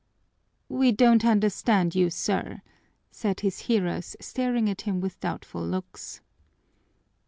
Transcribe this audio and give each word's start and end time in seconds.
"We 0.67 0.91
don't 0.91 1.23
understand 1.23 1.93
you, 1.93 2.09
sir," 2.09 2.63
said 3.11 3.41
his 3.41 3.59
hearers, 3.69 4.15
staring 4.19 4.67
at 4.67 4.81
him 4.81 4.99
with 4.99 5.19
doubtful 5.19 5.63
looks. 5.63 6.21